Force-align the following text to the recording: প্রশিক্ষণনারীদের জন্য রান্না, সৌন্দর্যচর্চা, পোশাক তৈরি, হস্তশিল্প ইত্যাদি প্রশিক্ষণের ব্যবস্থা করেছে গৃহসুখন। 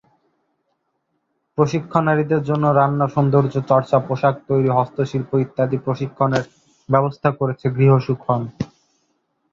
প্রশিক্ষণনারীদের 1.57 2.41
জন্য 2.43 2.65
রান্না, 2.71 3.05
সৌন্দর্যচর্চা, 3.07 3.97
পোশাক 4.07 4.35
তৈরি, 4.47 4.69
হস্তশিল্প 4.69 5.31
ইত্যাদি 5.43 5.77
প্রশিক্ষণের 5.85 6.43
ব্যবস্থা 6.89 7.29
করেছে 7.39 7.65
গৃহসুখন। 7.77 8.41